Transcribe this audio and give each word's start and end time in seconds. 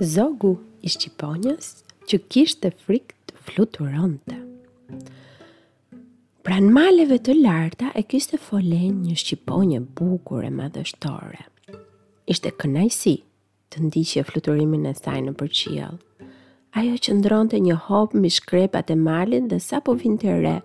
Zogu 0.00 0.56
i 0.84 0.90
Shqiponjës 0.92 1.68
që 2.10 2.18
kishte 2.28 2.68
frikë 2.84 3.16
të 3.30 3.42
fluturonte. 3.48 4.36
Pran 6.44 6.68
maleve 6.70 7.16
të 7.26 7.32
larta 7.40 7.88
e 7.96 8.02
kishte 8.04 8.36
folen 8.36 8.98
një 9.06 9.14
Shqiponje 9.16 9.80
bukur 9.96 10.44
e 10.44 10.50
madhështore. 10.52 11.46
Ishte 12.28 12.52
kënajsi 12.60 13.14
të 13.72 13.86
ndiqje 13.86 14.24
fluturimin 14.28 14.84
e 14.84 14.92
saj 15.00 15.22
në 15.26 15.32
përqiel. 15.40 15.96
Ajo 16.76 16.98
që 17.06 17.14
ndronte 17.16 17.56
një 17.64 17.76
hop 17.88 18.12
mi 18.20 18.28
shkrepat 18.36 18.92
e 18.92 18.96
malin 19.08 19.46
dhe 19.48 19.58
sa 19.70 19.80
po 19.80 19.94
vinë 20.04 20.20
të 20.26 20.34
re, 20.44 20.58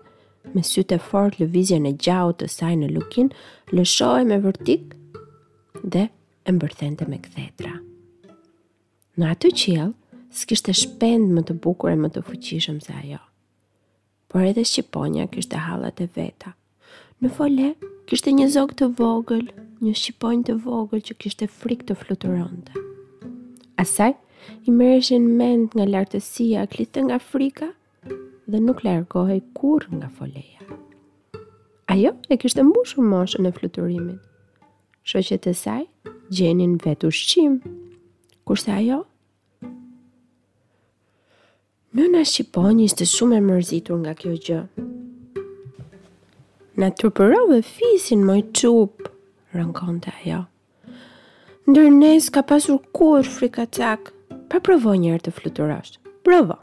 me 0.52 0.60
sytë 0.66 0.98
e 1.00 1.04
fort 1.08 1.38
lëvizje 1.40 1.78
në 1.80 1.94
gjau 2.04 2.28
të 2.36 2.50
saj 2.58 2.74
në 2.82 2.90
lukin, 2.98 3.32
lëshoj 3.72 4.20
me 4.28 4.38
vërtik 4.44 4.92
dhe 5.96 6.04
e 6.12 6.52
mbërthente 6.58 7.08
me 7.08 7.22
këthetra. 7.24 7.78
Në 9.20 9.26
atë 9.28 9.48
qjell, 9.60 9.90
s'kishte 10.32 10.72
shpend 10.72 11.34
më 11.36 11.42
të 11.48 11.54
bukur 11.64 11.90
e 11.92 11.96
më 12.00 12.08
të 12.14 12.20
fuqishëm 12.24 12.78
se 12.80 12.94
ajo. 12.96 13.18
Por 14.32 14.46
edhe 14.48 14.62
Shqiponja 14.64 15.26
kishte 15.28 15.58
hallat 15.66 15.98
e 16.00 16.06
veta. 16.14 16.54
Në 17.20 17.28
fole 17.36 17.66
kishte 18.08 18.32
një 18.32 18.46
zog 18.54 18.72
të 18.78 18.88
vogël, 18.96 19.44
një 19.84 19.92
shqiponj 19.98 20.46
të 20.48 20.54
vogël 20.64 21.02
që 21.08 21.16
kishte 21.20 21.48
frikë 21.58 21.90
të 21.90 21.96
fluturonte. 22.02 22.80
Asaj 23.84 24.14
i 24.68 24.72
mërëshin 24.80 25.28
mend 25.42 25.76
nga 25.76 25.84
lartësia, 25.92 26.64
klitë 26.72 27.04
nga 27.10 27.20
frika 27.20 27.68
dhe 28.48 28.62
nuk 28.64 28.80
largohej 28.86 29.42
kur 29.56 29.88
nga 29.92 30.08
foleja. 30.08 30.64
Ajo 31.92 32.16
e 32.32 32.40
kishte 32.40 32.64
mbushur 32.64 33.04
moshën 33.12 33.44
e 33.44 33.52
fluturimit. 33.60 34.18
Shoqet 35.04 35.52
e 35.52 35.56
saj 35.62 35.84
gjenin 36.32 36.78
vetë 36.84 37.10
ushqim, 37.12 37.60
kurse 38.46 38.72
ajo 38.78 39.04
Nëna 41.92 42.22
Shqiponi 42.24 42.86
ishte 42.88 43.04
shumë 43.04 43.36
e 43.36 43.38
mërzitur 43.44 43.98
nga 44.00 44.12
kjo 44.20 44.30
gjë. 44.44 44.60
Në 46.80 46.88
të 47.02 47.10
përra 47.18 47.40
fisin 47.72 48.22
më 48.24 48.36
i 48.40 48.44
qupë, 48.60 49.10
të 50.06 50.12
ajo. 50.14 50.38
Ndërnes 51.68 52.30
ka 52.32 52.42
pasur 52.52 52.80
kur 52.96 53.28
frika 53.36 53.66
cak, 53.76 54.08
pa 54.48 54.60
provo 54.64 54.96
njerë 55.04 55.24
të 55.26 55.34
fluturash. 55.36 55.98
Provo. 56.24 56.56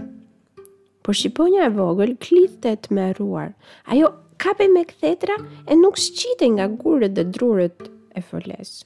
Por 1.06 1.14
Shqiponia 1.14 1.70
e 1.70 1.76
vogël 1.78 2.16
klithet 2.26 2.90
me 2.90 3.06
ruar. 3.20 3.54
Ajo 3.86 4.10
kape 4.42 4.66
me 4.74 4.82
këthetra 4.90 5.38
e 5.70 5.78
nuk 5.78 6.02
shqite 6.08 6.46
nga 6.58 6.66
gurët 6.82 7.14
dhe 7.14 7.30
drurët 7.38 7.86
e 8.18 8.26
folesë. 8.30 8.82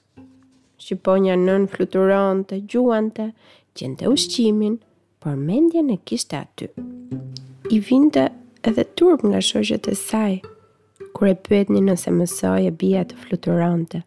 Shqiponja 0.84 1.40
nën 1.40 1.70
fluturante, 1.72 2.60
gjuante, 2.68 3.32
gjente 3.80 4.12
ushqimin, 4.12 4.76
por 5.24 5.40
mendje 5.40 5.80
në 5.88 5.96
kishte 6.04 6.36
aty. 6.42 6.66
I 7.72 7.78
vinte 7.80 8.26
edhe 8.68 8.84
turp 9.00 9.22
nga 9.24 9.40
shoqet 9.48 9.88
e 9.88 9.94
saj, 9.96 10.42
kur 11.16 11.30
e 11.32 11.60
një 11.72 11.84
nëse 11.86 12.12
mësoj 12.12 12.66
e 12.68 12.74
bia 12.82 13.06
të 13.08 13.20
fluturante. 13.22 14.02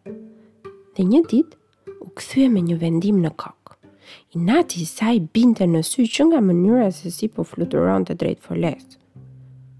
Dhe 0.93 1.05
një 1.09 1.21
dit, 1.31 1.55
u 2.05 2.11
këthyë 2.19 2.51
me 2.53 2.61
një 2.67 2.77
vendim 2.83 3.17
në 3.23 3.31
kokë. 3.33 3.73
I 4.35 4.43
nati 4.49 4.83
i 4.83 4.85
saj 4.85 5.17
binte 5.33 5.65
në 5.67 5.81
sy 5.89 6.05
që 6.13 6.29
nga 6.29 6.43
mënyra 6.51 6.91
se 6.99 7.09
si 7.17 7.27
po 7.33 7.43
fluturante 7.49 8.13
drejt 8.13 8.45
foles. 8.45 8.85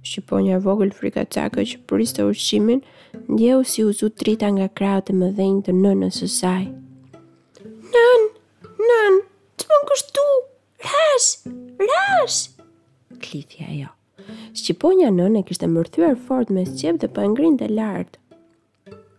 Shqiponja 0.07 0.57
vogël 0.65 0.91
frika 0.95 1.27
cakë 1.37 1.67
që 1.73 1.83
përiste 1.87 2.25
ushqimin, 2.31 2.81
ndjehu 3.29 3.61
si 3.63 3.85
u 3.85 3.93
zutrita 3.93 4.49
nga 4.57 4.67
kratë 4.77 5.13
më 5.21 5.33
dhejnë 5.37 5.65
të 5.69 5.79
në 5.85 6.11
së 6.21 6.33
saj. 6.39 6.65
rash, 11.17 11.49
rash! 11.87 12.49
Klithja 13.21 13.65
ajo. 13.71 13.89
Shqiponja 14.53 15.09
nëne 15.13 15.41
kishte 15.45 15.67
mërthyar 15.69 16.15
fort 16.27 16.49
me 16.53 16.63
sqep 16.67 16.99
dhe 17.01 17.07
për 17.15 17.27
ngrin 17.31 17.57
dhe 17.59 17.67
lartë. 17.71 18.19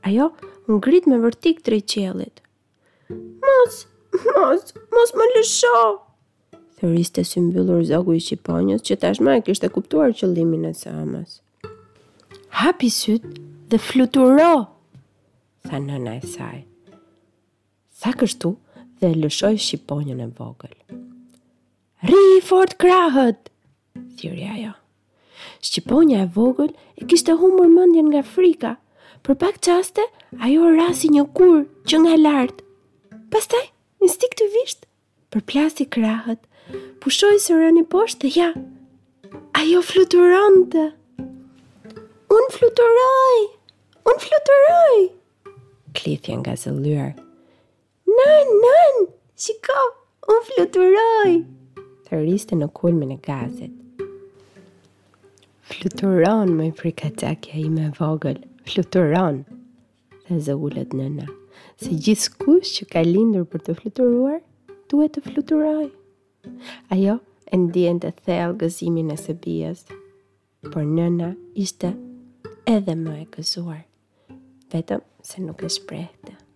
Ajo 0.06 0.28
ngrit 0.74 1.06
me 1.10 1.18
vërtik 1.22 1.62
të 1.62 1.70
rejqelit. 1.74 2.42
Mos, 3.46 3.82
mos, 4.34 4.68
mos 4.94 5.14
më 5.18 5.26
lësho! 5.36 5.82
Thëriste 6.78 7.24
si 7.26 7.40
mbyllur 7.42 7.82
zogu 7.90 8.14
i 8.14 8.22
Shqiponjës 8.22 8.84
që 8.86 8.98
tashma 9.02 9.38
e 9.38 9.42
kishte 9.48 9.70
kuptuar 9.74 10.14
që 10.14 10.30
limin 10.34 10.68
e 10.70 10.74
së 10.80 10.92
amës. 11.02 11.38
Hapi 12.60 12.90
syt 13.00 13.26
dhe 13.70 13.80
fluturo! 13.88 14.52
Tha 15.66 15.82
nëna 15.82 16.16
e 16.20 16.28
saj. 16.34 16.62
Tha 18.00 18.12
kështu 18.20 18.54
dhe 19.00 19.12
lëshoj 19.24 19.56
Shqiponjën 19.66 20.22
e 20.26 20.30
vogëlë. 20.38 20.97
Ri 22.02 22.40
fort 22.40 22.76
krahët! 22.78 23.50
Thyri 24.16 24.44
ajo. 24.54 24.72
Shqiponja 25.62 26.18
e 26.24 26.28
vogën 26.34 26.70
e 26.94 27.02
kishtë 27.10 27.34
humbur 27.40 27.66
mëndjen 27.74 28.12
nga 28.12 28.22
frika, 28.22 28.76
për 29.26 29.34
pak 29.40 29.58
qaste 29.66 30.04
ajo 30.38 30.70
rasi 30.78 31.10
një 31.10 31.24
kur 31.34 31.64
që 31.90 31.96
nga 32.04 32.14
lartë. 32.22 32.62
Pastaj, 33.34 33.64
në 33.98 34.10
stik 34.14 34.38
të 34.38 34.46
vishtë, 34.54 34.86
përplasi 35.34 35.88
krahët, 35.90 36.38
pushoj 37.02 37.34
së 37.42 37.58
rëni 37.58 37.82
poshtë 37.90 38.28
dhe 38.30 38.32
ja, 38.38 38.48
ajo 39.58 39.82
fluturonte. 39.82 40.86
Un 41.18 42.30
Unë 42.38 42.54
fluturoj! 42.58 43.36
Unë 44.06 44.22
fluturoj! 44.22 44.98
Klithje 45.98 46.38
nga 46.44 46.54
zëllyrë. 46.62 47.10
Nën, 48.18 48.54
nën, 48.62 49.06
shiko, 49.34 49.82
unë 50.30 50.46
fluturoj! 50.52 51.32
të 52.08 52.18
rriste 52.22 52.56
në 52.56 52.66
kulmin 52.72 53.10
e 53.12 53.16
gazit. 53.24 53.74
Fluturon, 55.68 56.54
më 56.56 56.66
i 56.70 56.70
frikatekja 56.78 57.58
i 57.60 57.68
me 57.72 57.90
vogël, 57.98 58.38
fluturon, 58.64 59.42
dhe 60.24 60.38
zë 60.46 60.54
ullet 60.64 60.96
nëna. 60.96 61.26
Se 61.82 61.92
gjithë 61.92 62.30
kush 62.40 62.70
që 62.78 62.88
ka 62.94 63.02
lindur 63.04 63.44
për 63.52 63.64
të 63.66 63.76
fluturuar, 63.82 64.38
duhet 64.90 65.14
të 65.18 65.22
fluturoj. 65.28 65.86
Ajo, 66.96 67.18
e 67.52 67.60
ndjen 67.60 68.00
të 68.00 68.14
thellë 68.24 68.56
gëzimin 68.64 69.12
e 69.14 69.18
së 69.20 69.36
bijës, 69.44 69.84
por 70.72 70.84
nëna 70.88 71.34
ishte 71.66 71.92
edhe 72.76 72.96
më 73.04 73.20
e 73.22 73.28
gëzuar, 73.36 73.84
vetëm 74.72 75.04
se 75.28 75.44
nuk 75.44 75.66
e 75.68 75.74
shprehte. 75.78 76.47